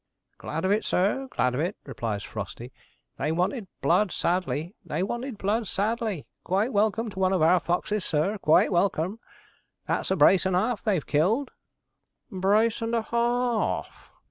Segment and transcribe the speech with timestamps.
[0.39, 2.71] 'Glad of it, sir glad of it, sir,' replies Frosty.
[3.19, 6.25] 'They wanted blood sadly they wanted blood sadly.
[6.43, 9.19] Quite welcome to one of our foxes, sir quite welcome.
[9.85, 11.51] That's a brace and a 'alf they've killed.'
[12.31, 14.09] 'Brace and a ha r r f!'